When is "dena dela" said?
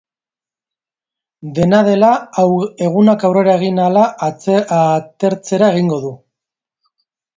1.57-2.09